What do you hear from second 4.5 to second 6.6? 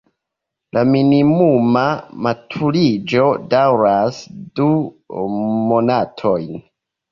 du monatojn.